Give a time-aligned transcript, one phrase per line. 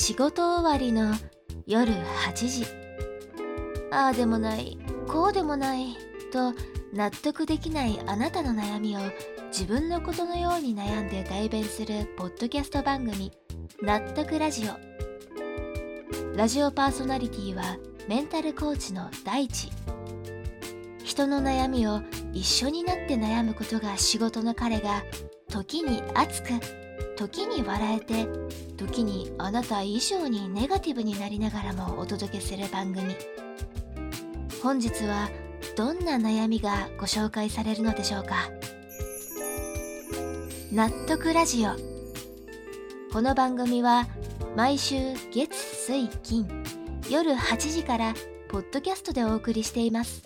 [0.00, 1.12] 仕事終わりの
[1.66, 2.64] 夜8時。
[3.90, 4.78] ああでもない
[5.08, 5.96] こうでもない
[6.32, 6.54] と
[6.92, 9.00] 納得できないあなたの悩みを
[9.48, 13.32] 自分のことのように悩んで代弁するポッドキャスト番組
[13.82, 14.76] 「納得ラジオ」
[16.38, 19.68] ラジオパーソナリティはメンタルコーチの大地。
[21.02, 22.02] 人の悩みを
[22.32, 25.02] 一緒になって悩むことが仕事の彼が
[25.48, 26.50] 時に熱く
[27.18, 28.28] 時に笑えて
[28.76, 33.16] 時にあなた以上にネガティブになりながらもお届けする番組。
[34.62, 35.28] 本日は
[35.76, 38.48] どんな悩みがご紹介されるのでしょうか。
[40.72, 41.70] 納得ラジオ。
[43.12, 44.06] この番組は
[44.56, 44.94] 毎週
[45.32, 46.46] 月水金
[47.10, 48.14] 夜8時から
[48.48, 50.22] ポッドキャストでお送りしています。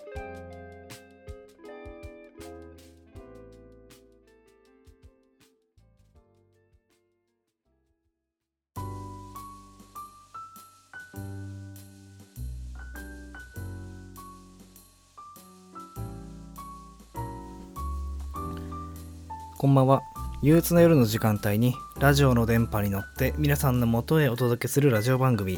[19.63, 20.03] こんばんは。
[20.41, 25.57] 憂鬱な夜の時間帯にラジオの電波に乗って皆さんの元へお届けするラジオ番組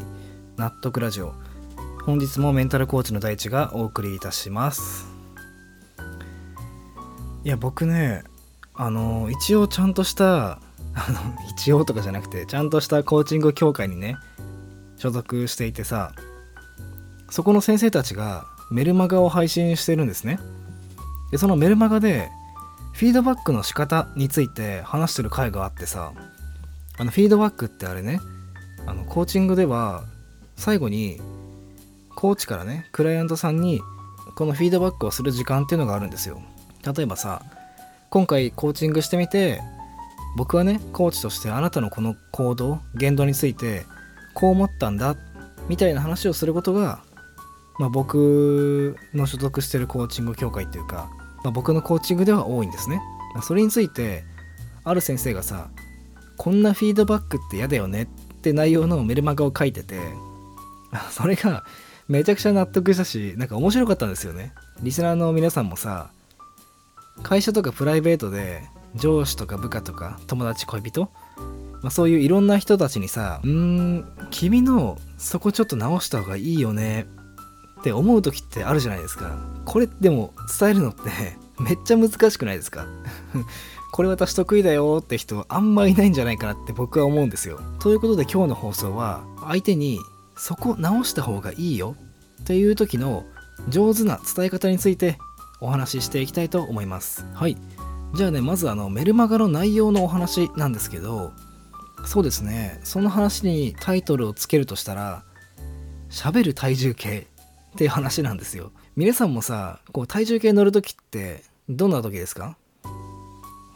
[0.58, 1.34] 納得ラジオ。
[2.06, 5.08] 本日もメンタルコーチの大地がお送りいたします。
[7.44, 8.24] いや僕ね
[8.76, 10.60] あの一応ちゃんとしたあ
[11.10, 14.18] の 一応とかじゃなくてちゃんとしたコーチング協会にね
[14.98, 16.14] 所属していてさ
[17.32, 20.38] そこの先生たちがメルマガを配信してるんですね。
[21.32, 22.30] でそのメルマガで
[22.96, 26.14] フィードバックの仕方について話してる回があってさ
[26.98, 28.22] あのフィードバックってあれね
[28.86, 30.06] あのコーチングでは
[30.56, 31.20] 最後に
[32.16, 33.82] コーチからねクライアントさんに
[34.38, 36.42] このフィードバックをする時間っていうのがあるんですよ。
[36.86, 37.42] 例えばさ
[38.10, 39.60] 今回コーチングしてみて
[40.38, 43.86] 僕はねコーチとしてあなたのこの行動言動について
[44.34, 45.18] こう思ったんだ
[45.68, 47.04] みたいな話をすることが、
[47.78, 51.10] まあ、僕の所属してるコーチング協会っていうか
[51.46, 53.02] まあ、僕のコーチングでは多いんですね。
[53.44, 54.24] それについて
[54.84, 55.70] ある先生がさ
[56.38, 58.08] こんなフィードバックって嫌だよねっ
[58.42, 60.00] て内容のメルマガを書いてて
[61.12, 61.64] それが
[62.08, 64.54] めちゃくちゃ納得したしなんか面白かったんですよね。
[64.82, 66.10] リスナーの皆さんもさ
[67.22, 68.64] 会社とかプライベートで
[68.96, 71.12] 上司とか部下とか友達恋人、
[71.82, 77.06] まあ、そういういろんな人たちにさ「うーん君のそこちょっと直した方がいいよね」
[77.86, 79.38] って思う時ってあるじゃないですか。
[79.64, 81.02] これでも伝えるのって
[81.62, 82.88] めっちゃ難しくないですか？
[83.94, 87.60] これ私得意だよって人あんまいないんじゃないかなって僕は思うんですよ。
[87.80, 90.00] ということで今日の放送は相手に
[90.36, 91.96] そこ直した方がいいよ
[92.42, 93.24] っていう時の
[93.70, 95.20] 上手な伝え方について
[95.62, 97.24] お話ししていきたいと思います。
[97.36, 97.56] はい。
[98.16, 101.34] じゃあねまずあのメルマガの内容のお話なんですけど
[102.04, 102.80] そうですね。
[102.84, 105.24] その話にタイトルをつけるとしたら
[106.10, 107.28] 喋る体重計。
[107.76, 108.72] っていう話なんですよ。
[108.96, 112.58] 皆さんもさこう体重計乗る時ってどんな時ですか？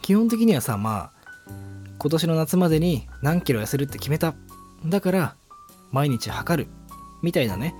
[0.00, 1.50] 基本的にはさまあ
[1.98, 4.34] 今年の夏までに何キロ痩せるって決めた。
[4.86, 5.36] だから
[5.92, 6.70] 毎日測る。
[7.22, 7.74] みたいなね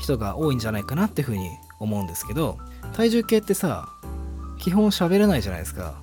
[0.00, 2.58] 人が多いんじゃないかなっていうふうに思うんですけど
[2.92, 3.88] 体重計ってさ
[4.60, 5.96] 基本喋らないじゃないですか。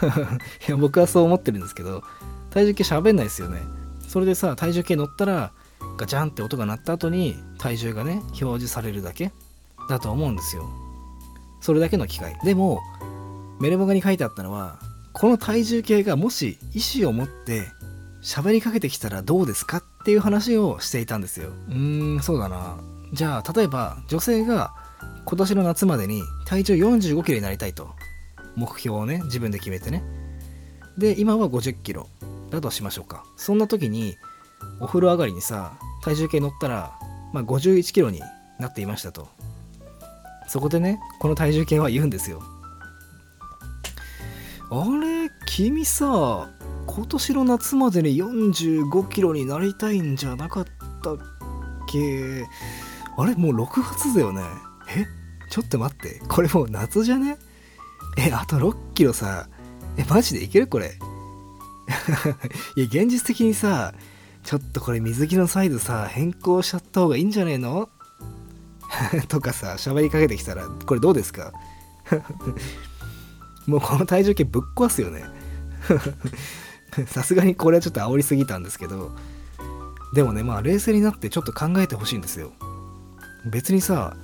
[0.66, 2.02] いや僕はそう思ってるんですけど
[2.48, 3.60] 体重計喋んないですよね。
[4.08, 5.52] それでさ体重計乗ったら
[5.96, 9.32] ガチャンって音が鳴った後に体重がね表示されるだけ
[9.88, 10.68] だと思うんですよ。
[11.60, 12.80] それだけの機械でも
[13.60, 14.80] メルマガに書いてあったのは
[15.12, 17.68] この体重計がもし意思を持って
[18.22, 21.50] 喋りかけてきたらどうですかっていう話をしていたんですよ。
[21.68, 22.76] うーんそうだな。
[23.12, 24.74] じゃあ例えば女性が
[25.24, 27.90] 今年の夏までに体重45キロになりたいと
[28.56, 30.02] 目標をね自分で決めてね。
[30.98, 32.08] で今は50キロ
[32.50, 33.24] だとしましょうか。
[33.36, 34.16] そんな時に
[34.80, 36.92] お風呂上がりにさ体重計乗ったら、
[37.32, 38.20] まあ、51キロに
[38.58, 39.28] なっていましたと。
[40.48, 42.42] そこでねこの体重計は言うんですよ。
[44.70, 46.50] あれ君さ
[46.86, 50.66] 今年の夏までに45キロになりたいんじゃなかっ
[51.02, 51.18] たっ
[51.90, 52.44] け？
[53.16, 54.42] あれもう6月だよね。
[54.96, 55.06] え？
[55.50, 56.20] ちょっと待って。
[56.28, 57.36] これもう夏じゃね？
[58.18, 59.48] えあと6キロさ。
[59.96, 60.86] えマジでいけるこれ？
[62.76, 63.92] いや現実的にさ
[64.44, 67.88] ちょっとこれ水着のサイズさ変更しちゃった方がいいんじゃねえの？
[69.28, 71.52] とかさ喋りかけてきたらこれどうですか？
[73.66, 75.24] もうこの体重計ぶっ壊すよね。
[77.06, 79.12] さすがにこれはちょっと煽りすぎたんですけど。
[80.14, 82.52] でもねまあ冷静になってちょっと考えてほしいんですよ。
[83.50, 84.14] 別にさ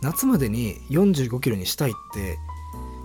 [0.00, 2.38] 夏までに45キロにしたいって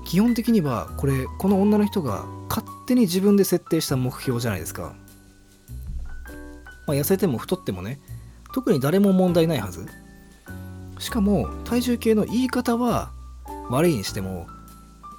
[0.06, 4.94] 基本的にはこれこの女の人が勝手に自分で設定した目標じゃないですか。
[6.90, 8.00] まあ、痩せても太ってもね
[8.52, 9.86] 特に誰も問題ないはず。
[10.98, 13.12] しかも体重計の言い方は
[13.70, 14.48] 悪いにしても、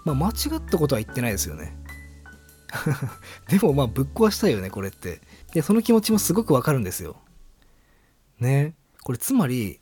[0.05, 1.76] まあ、間違ったことは言ってないですよね。
[3.49, 5.20] でもまあぶっ壊したいよねこれって。
[5.55, 7.17] でその気持ちもすごくわかるんですよ。
[8.40, 8.75] ね。
[9.05, 9.78] これつまり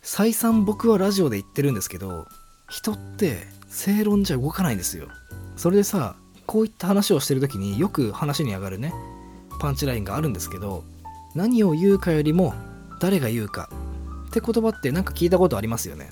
[0.00, 2.26] 再三僕はラジオで言ってるんですけど
[2.70, 5.08] 人って正論じゃ動かないんですよ。
[5.56, 6.14] それでさ
[6.46, 8.94] こういった話をしてる時によく話に上がるね
[9.58, 10.84] パンチラインがあるんですけど
[11.36, 12.54] 何を言うかよりも
[12.98, 13.68] 誰が言うか。
[14.28, 16.10] って言葉って何か聞いたことありますよね。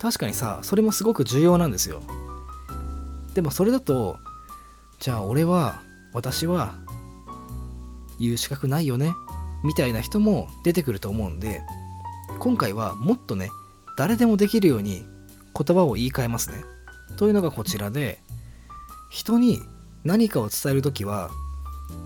[0.00, 2.02] 確かにさそれもすごく重要なんですよ。
[3.34, 4.18] でもそれだと
[4.98, 5.80] じゃあ俺は
[6.12, 6.74] 私は
[8.20, 9.12] 言う資格ないよね。
[9.62, 11.62] みたいな人も出てくると思うんで
[12.38, 13.48] 今回はもっとね
[13.96, 15.06] 誰でもできるように
[15.56, 16.64] 言葉を言い換えますね。
[17.16, 18.18] というのがこちらで
[19.10, 19.60] 人に
[20.02, 21.30] 何かを伝える時は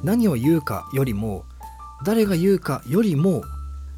[0.04, 1.46] 何を言うかよりも
[2.04, 3.42] 誰が言うかよりも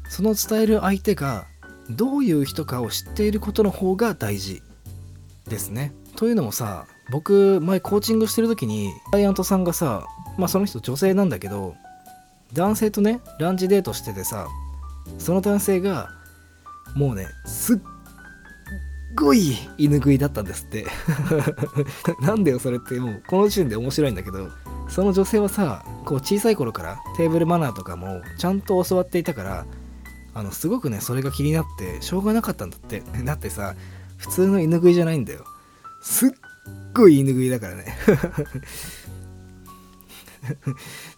[0.09, 1.45] その伝える相手が
[1.89, 4.61] どういう人かを知っていることの方が大事
[5.47, 5.93] ですね。
[6.15, 10.05] というのもさ僕前コーチングしてる時にクライアントさんがさ
[10.37, 11.75] まあその人女性なんだけど
[12.53, 14.47] 男性とねランチデートしててさ
[15.17, 16.09] その男性が
[16.95, 17.77] もうねすっ
[19.15, 20.85] ごい犬食いだったんですって
[22.21, 24.49] なんだよそれってもうこの時点で面白いんだけど
[24.89, 29.65] その女性はさこう小さい頃からテーブルマナーとかもちゃんと教わっていたから
[30.33, 33.03] あのすごくねそれが気になってしょうがなかったんだって。
[33.23, 33.75] だってさ
[34.17, 35.43] 普通の犬食いじゃないんだよ。
[36.01, 36.29] すっ
[36.93, 37.97] ごい犬食いだからね。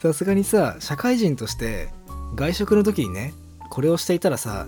[0.01, 1.89] さすがにさ社会人として
[2.35, 3.33] 外食の時にね
[3.69, 4.68] これをしていたらさ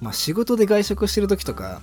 [0.00, 1.80] まあ仕事で外食してる時とか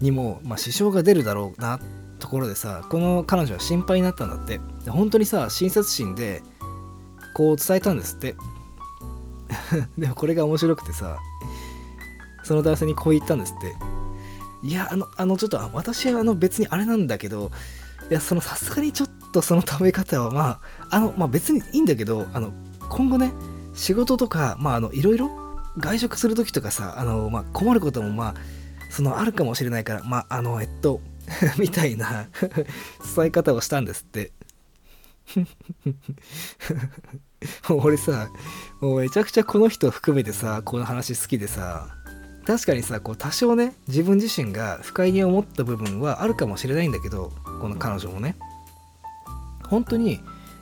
[0.00, 1.80] にも、まあ、支障が出るだろうな
[2.18, 4.60] ところでさこの彼女は心配になったんだって。
[4.90, 6.42] 本当にさ親切心で
[7.36, 8.34] こう伝えたんですって。
[9.98, 11.18] でもこれが面白くてさ
[12.42, 13.76] その男性にこう言ったんですって。
[14.62, 17.50] いやあのあのちょっと私はあの別にあれなんだけど
[18.10, 20.60] いやそのさすがにちょっとその食べ方はま
[20.90, 22.52] ああのまあ別にいいんだけどあの
[22.88, 23.32] 今後ね
[23.74, 25.30] 仕事とかまああのいろいろ
[25.76, 28.34] 外食する時とかさあのまあ困ることもまあ
[28.90, 31.02] そのあるかもしれないからまああのえっと
[31.58, 32.28] みたいな
[33.14, 34.32] 伝え方をしたんですって。
[37.70, 38.28] 俺さ
[38.80, 41.88] もうめちゃくちゃこの人含めてさこの話好きでさ
[42.46, 48.36] 確かにさこう多少ね自分自身が不快に思った部分はあるかもしれないんだけどこの彼女もね。
[49.64, 50.20] 本当に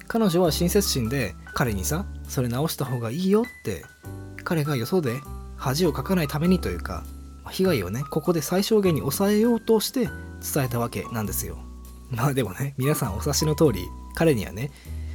[0.09, 3.85] 彼女は親切心で彼にさそれ直した方がいいよって
[4.44, 5.21] 彼がよそで
[5.56, 7.05] 恥をかかないためにというか
[7.50, 10.09] 被害をねここで最小限に抑えようとして
[10.55, 11.59] 伝えたわけなんですよ。
[12.11, 14.71] まあでもね皆さんお察しの通り彼にはね、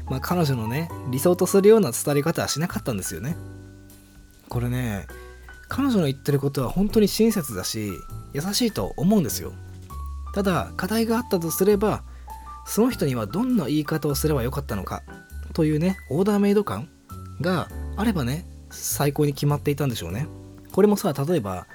[0.09, 3.35] まあ、彼女のね理想とするような伝え方はしなかったんですよね。
[4.47, 5.07] これね
[5.67, 7.91] 彼女の言ってることは本当に親切だし
[8.33, 9.53] 優しいと思うんですよ。
[10.33, 12.03] ただ課題があったとすれば
[12.65, 15.03] その人にはどんな言い方をすればよかったのか
[15.53, 16.89] というねオーダーメイド感
[17.41, 20.27] があればね最高に決まっていたんでしょうね。
[20.71, 21.67] これもさ例えば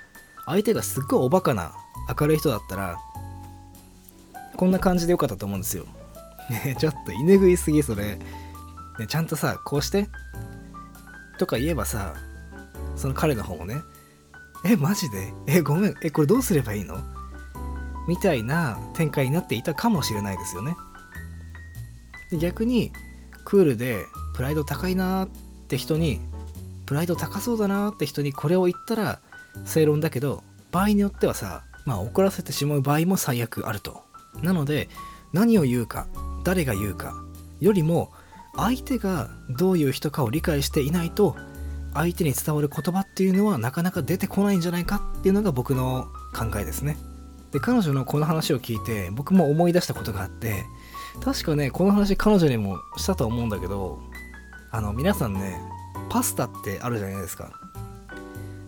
[0.47, 1.73] 相手がすっごいおバカな
[2.21, 2.99] 明るい人だったら
[4.57, 5.85] こんな感じでよかったと思うんですよ。
[6.51, 8.17] ね ちょっと犬食いすぎそれ、
[8.99, 10.09] ね、ちゃんとさこうして？
[11.39, 12.15] とか言えばさ
[12.97, 13.83] その彼の方もね
[14.65, 15.33] えマジで？
[15.47, 15.95] えごめん。
[16.03, 16.99] えこれどうすればいいの？
[18.07, 20.77] みたいな展開になっていたかもしれないですよね。
[22.39, 22.93] 逆に
[23.45, 25.29] クールでプライド高いなーっ
[25.69, 26.21] て人に
[26.87, 29.21] プライド高そうだなって人にこれを言ったら
[29.65, 34.03] 正論だけど場合によってはさまあ怒らせてしまう場合も最悪あると。
[34.43, 34.89] なので
[35.33, 36.07] 何を言うか
[36.45, 37.15] 誰が言うか
[37.61, 38.13] よりも
[38.57, 41.37] 相手がどういう人かを理解していないと
[41.93, 46.97] 相手に伝わる言葉っていうのはなかなか出てこないんじゃないかっていうのが僕の考えですね。
[47.53, 50.65] で彼女のこの話を聞いて僕も思い出したことがあって
[51.23, 54.01] 確かねこの話彼女にもしたと思うんだけど
[54.73, 55.57] あの皆さんね
[56.11, 57.53] パスタってあるじゃないですか。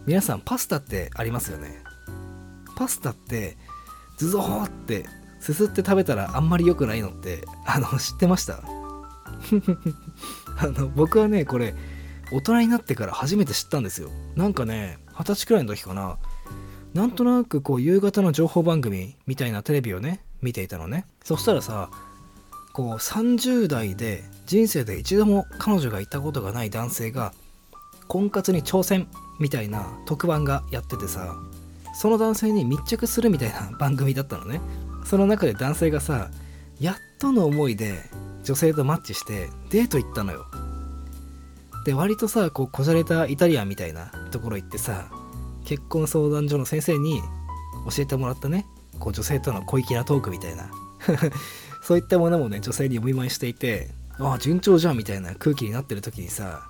[0.06, 1.82] 皆さんパスタってありますよね。
[2.76, 3.56] パスタって
[4.18, 5.06] ズゾーって
[5.46, 8.60] すすって食べたらあんまり良くないのってあの知ってました？
[10.58, 11.74] あの僕はねこれ
[12.32, 14.10] 大人になってから初めて知ったんですよ。
[14.34, 16.16] なんかね二十歳くらいの時かな。
[16.94, 21.06] なんとなくこう夕方の情報番組みたいなテレビをね見ていたのね。
[21.22, 21.90] そしたらさ
[22.72, 27.32] こう30代で人生で一度も彼女がいたことがない男性が
[28.08, 31.36] 婚活に挑戦みたいな特番がやっててさ
[31.94, 34.60] その男性に密着するみたいな番組だったのね。
[35.08, 36.30] その中で男性がさ
[36.80, 37.94] やっとの思いで
[38.44, 40.46] 女性とマッチしてデート行ったのよ。
[41.84, 45.08] で割とさこうこじゃれたイタリアンみたいなところ行ってさ
[45.64, 47.20] 結婚相談所の先生に
[47.88, 48.66] 教えてもらったね。
[48.98, 50.70] こう女性との小粋なトークみたいな。
[51.82, 56.62] そういったものもね女性にお見舞いしていてああ順調じゃんみたいな空気になってる時にさ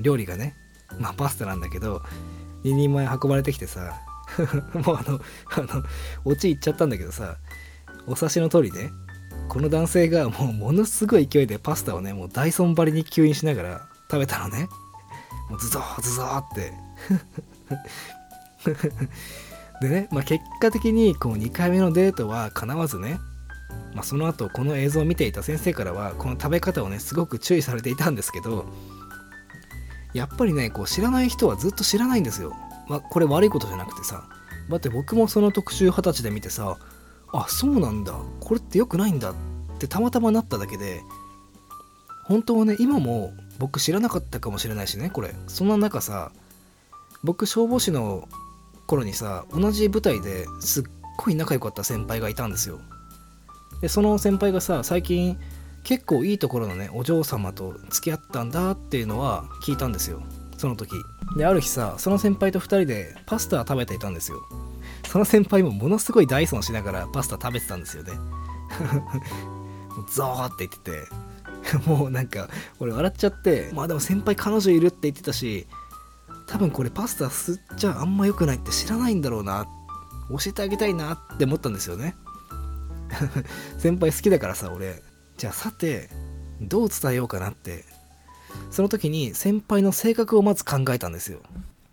[0.00, 0.54] 料理がね
[0.98, 2.00] まあパスタなんだけど
[2.64, 4.00] 2人前運ばれてきてさ
[4.74, 5.82] もうあのあの
[6.24, 7.36] オチいっちゃったんだけどさ
[8.06, 8.90] お察しの通りね
[9.48, 14.68] この男性がもうものすごい勢いでパスタをねもうダイソン張りに吸引しながら食べたのね。
[15.48, 16.72] もうズゾーズゾーって。
[19.80, 23.18] でね、まあ、結果的にこう2回目のデートは叶わずね、
[23.92, 28.66] まあ、その後この映像を見ていた先生からはこの食べ方をねすごく注意されていたんですけど
[30.14, 32.54] やっぱりねこう知らない人はずっと知らないんですよ、
[32.88, 34.24] ま、これ悪いことじゃなくてさ
[34.70, 36.78] だって僕もその特集二十歳で見てさ
[37.32, 38.14] あそうなんだ。
[38.40, 39.34] これって良くないんだっ
[39.78, 41.02] てたまたまなっただけで
[42.26, 45.34] 本当はね今も僕知らなかったかもしれないしねこれ。
[45.46, 46.30] そんな中さ
[47.22, 48.28] 僕消防士の
[48.86, 50.84] 頃にさ同じ舞台ですっ
[51.16, 52.80] ごい仲良かった先輩がいたんですよ。
[53.80, 55.38] でその先輩がさ最近
[55.82, 60.22] 結構いいところのねお嬢様と付き合ったんだっていうのは聞いたんですよ。
[60.64, 61.04] その時。
[61.36, 64.40] である日さその先輩と2人でパスタ食べていたんですよ。
[65.06, 68.12] その先輩もものすごいダイソンしながらパスタ食べてたんですよね。
[70.10, 71.08] ゾーって言ってて。
[71.86, 75.66] もうなんか俺笑っちゃってまあでも先輩彼女いるって言ってたし
[76.46, 79.66] 多分これパスタ吸っちゃあんま良くないって知らないんだろうな。
[80.30, 82.16] 教えてあげたいなって思ったんですよね。
[83.76, 85.02] 先輩好きだからさ俺。
[85.36, 86.08] じゃあさて
[86.62, 87.84] どう伝えようかなって。
[88.70, 91.38] その時に先輩の性格をまず考えたんですよ。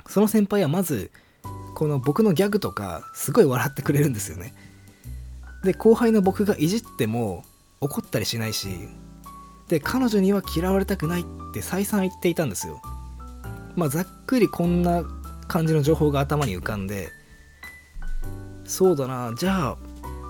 [0.07, 1.11] その先輩はまず
[1.75, 4.53] この僕のギャグとかすごい笑ってくれるんですよね。
[5.63, 7.43] で後輩の僕がいじっても
[7.79, 8.67] 怒ったりしないし
[9.67, 12.81] で彼女には嫌われたくないって再三言っていたんですよ。
[13.75, 15.03] まあざっくりこんな
[15.47, 17.09] 感じの情報が頭に浮かんで
[18.65, 19.77] そうだなじゃあ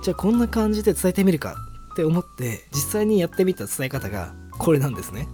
[0.03, 1.55] じゃあこんな感じで伝えてみるか
[1.93, 5.27] って思って実際にやってみた伝え方がこれなんですね。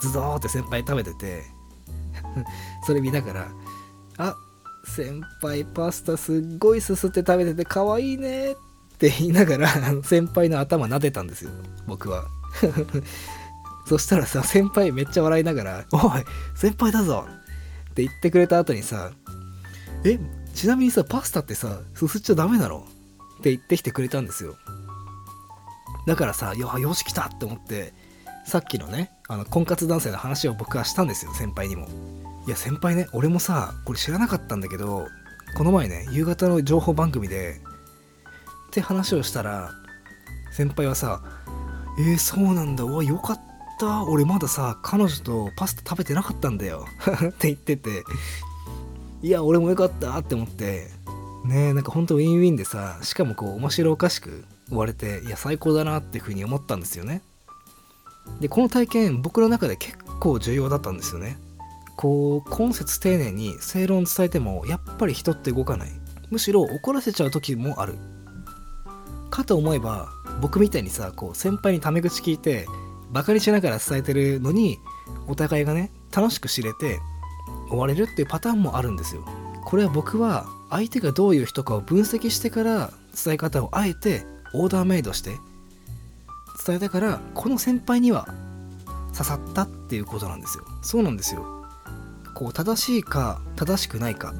[0.00, 1.42] ズドーって先輩食べてて
[2.86, 3.48] それ見ながら
[4.18, 4.34] あ
[4.86, 8.54] 先輩パスタすっごいすすって食べてて可愛いねっ
[8.98, 9.68] て言いながら
[10.04, 11.50] 先輩の頭撫でたんですよ
[11.86, 12.24] 僕は
[13.86, 16.24] そしたらさ先輩めっちゃ笑いながら「おい
[16.54, 17.26] 先輩だぞ!」
[17.90, 19.10] って言ってくれた後にさ
[20.04, 20.18] 「え
[20.54, 22.86] ちなみにさパスタってさすすっちゃダメなの?」
[23.40, 24.56] って言ってきてくれたんですよ
[26.06, 27.92] だからさ「よよし来た!」って思って
[28.44, 31.88] さっきのねあの婚活男性の話を僕はしたんですよ先輩にも。
[32.46, 35.06] いや先輩ね俺もさこれ知らなかったんだけど
[35.56, 37.60] この前ね夕方の情報番組で
[38.68, 39.70] って話をしたら
[40.52, 41.22] 先輩はさ
[41.98, 43.40] 「えー、そうなんだおよかっ
[43.78, 46.86] た俺まださ彼女とパスタ食べてなかったんだよ」
[47.30, 48.04] って言ってて
[49.22, 50.90] いや俺もよかったって思って
[51.46, 57.22] ねえなんかほんとウィンウィンでさしかもこう面白おかしく言われていや最高だなっていうふうに思ったんですよね。
[58.40, 61.38] でこの体験僕の中で結構重要だったんですよね。
[61.96, 65.90] こう今節丁寧に正論伝えてもやっぱり人って動かない。
[66.30, 67.94] むしろ怒らせちゃう時もある。
[69.30, 70.08] かと思えば
[70.40, 72.66] 僕みたいにさこう先輩にタメ口聞いて
[73.10, 74.78] バカにしながら伝えてるのに
[75.28, 77.00] お互いがね楽しく知れて
[77.68, 79.24] 終われるっていうパターンもあるんですよ。
[79.64, 82.90] これは僕は相手がどういう人かを分析してから
[83.24, 85.36] 伝え方をあえてオーダーメイドして
[86.66, 88.28] 伝えたからこの先輩には
[89.12, 90.64] 刺さったっていうことなんですよ。
[90.82, 91.64] そうなんですよ。
[92.34, 94.34] こう正しいか正しくないか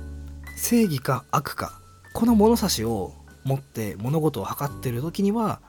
[0.57, 1.81] 正義か悪か
[2.13, 5.61] この物差しを持って物事を測ってる時には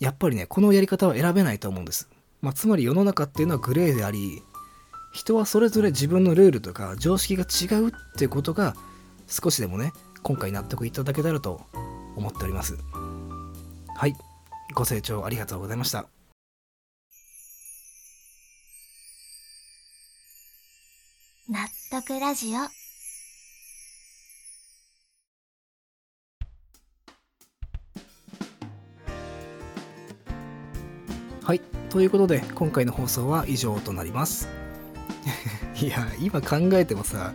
[0.00, 2.08] やっぱりねこのやり方は選べないと思うんです、
[2.40, 4.42] まあ、つまり世の中っていうのはグレーであり
[5.12, 8.74] 人はそれぞれ自分のルールとか常識が違うっていうことが
[9.26, 11.62] 少しでもね今回納得いただけたらと
[12.16, 12.76] 思っております。
[13.96, 14.14] はい。
[14.74, 16.06] ご清聴ありがとうございました。
[21.48, 21.58] 納
[21.90, 22.58] 得ラジオ。
[31.44, 31.60] はい。
[31.90, 34.48] ということで今回の放送は以上となります。
[35.80, 37.32] いや今考えてもさ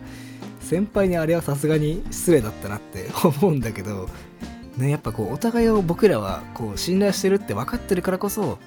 [0.60, 4.08] 先輩にあれはさすがに失礼だったなって思うんだけど
[4.76, 8.58] ねやっぱこうお互いを僕らはこう信頼してるって分かってるからこそ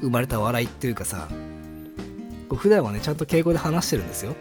[0.00, 1.28] 生まれた笑いっていうかさ
[2.48, 4.34] こう普段はねちゃんと敬語で話してるんですよ。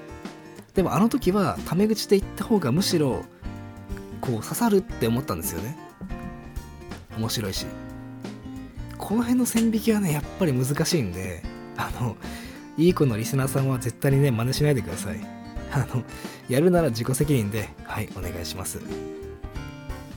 [0.73, 3.23] でもあの時はタメ口で言った方がむしろ
[4.21, 5.77] こう刺さるって思ったんですよね。
[7.17, 7.65] 面白いし。
[8.97, 11.43] この辺の線引きはねやっぱり難しいんで
[11.75, 12.15] あの
[12.77, 15.19] いい子のリスナーさんは絶対にね真似しないでください。
[15.73, 16.03] あの
[16.49, 18.79] やるなら自己責任ではいお願いします。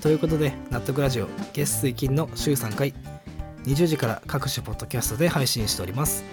[0.05, 2.93] ということで納得ラジオ月水金の週3回
[3.65, 6.25] 20時から各種ポッドキャストで配信しております。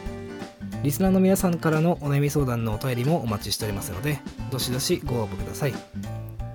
[0.83, 4.19] リスナーの皆さんからのお悩み相談のお便りもお待ちしておりますので
[4.51, 5.73] どしどしご応募ください。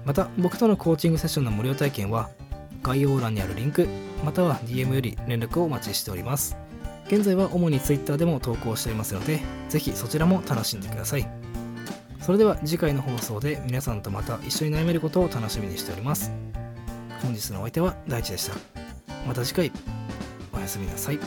[0.05, 2.29] また僕とのコーチングセッションの無料体験は
[2.83, 3.89] 概要欄にあるリンク
[4.23, 6.59] または DM より連絡をお待ちしております。
[7.07, 11.27] 現在は主に Twitter でも投稿しておりますのでぜひそちらも楽しんでください。
[12.21, 16.31] それでは次回の放送で皆さんとまた一緒に悩めることを楽しみにしております。
[17.23, 18.55] 本日のお相手は大地でした。
[19.27, 19.73] また次回
[20.53, 21.19] おやすみなさい。